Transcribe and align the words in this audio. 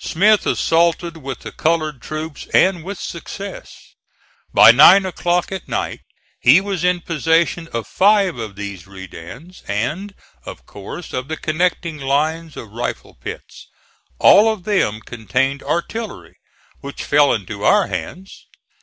Smith 0.00 0.44
assaulted 0.46 1.16
with 1.16 1.38
the 1.38 1.50
colored 1.50 2.02
troops, 2.02 2.46
and 2.52 2.84
with 2.84 2.98
success. 3.00 3.94
By 4.52 4.70
nine 4.70 5.06
o'clock 5.06 5.50
at 5.50 5.66
night 5.66 6.00
he 6.42 6.60
was 6.60 6.84
in 6.84 7.00
possession 7.00 7.68
of 7.68 7.86
five 7.86 8.36
of 8.36 8.54
these 8.54 8.86
redans 8.86 9.62
and, 9.66 10.14
of 10.44 10.66
course, 10.66 11.14
of 11.14 11.28
the 11.28 11.38
connecting 11.38 11.96
lines 11.96 12.54
of 12.54 12.68
rifle 12.70 13.14
pits. 13.14 13.66
All 14.18 14.52
of 14.52 14.64
them 14.64 15.00
contained 15.00 15.62
artillery, 15.62 16.36
which 16.80 17.02
fell 17.02 17.32
into 17.32 17.64
our 17.64 17.86
hands. 17.86 18.44